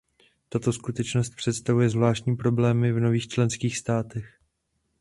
[0.49, 4.25] Tato skutečnost představuje zvláštní problémy v nových členských státech.